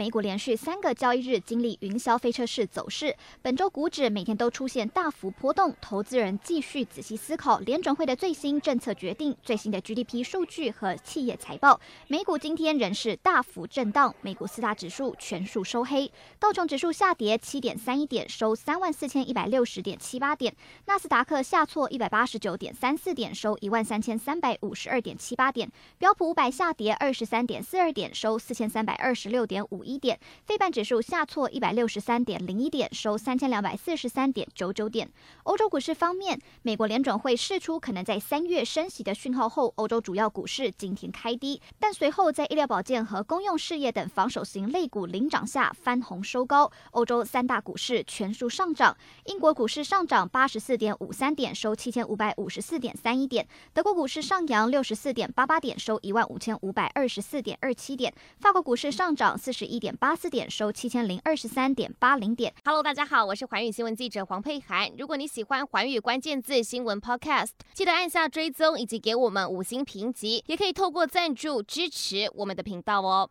[0.00, 11.78] 美股连续三个交易日经历云霄飞车式走势，本周股指每天都出现大幅波动，投资人继续仔细思考联准会的最新政策决定、最新的 GDP 数据和企业财报。
[12.08, 20.50] 美股今天仍是大幅震荡，美股四大指数全数收黑，道琼指数下跌七点三一点，收三万四千一百六十点七八点；
[20.86, 29.89] 纳斯达克下挫一百八十九点三四点，收一万三千三百五十二点七八点；标普五百下跌二十三点四二点，收四千三百二十六点五一。
[29.90, 35.10] 一点，费半指数下挫一百六十三点零一点，收三千两百四十三点九九点。
[35.42, 46.70] 欧洲股市方面，美国联准会释出可能在三月升息的讯号后，欧洲主要股市今天开低，但随后在医疗保健和公用事业等防守型类股领涨下翻红收高。
[46.92, 59.79] 欧洲三大股市全数上涨，英国股市上涨八十四点五三点，收七千五百五十四点三一点；德国股市上扬六十四点八八点，收一万五千五百二十四点二七点；法国股市上涨四十一。
[59.80, 62.54] 点八四点收七千零二十三点八零点。
[62.64, 64.92] Hello，大家好，我是环宇新闻记者黄佩涵。
[64.96, 73.28] 如果你喜欢环宇关键字新闻 Podcast，记得按下追踪以及给我们五星评级，也可以透过赞助支持我们的频道哦。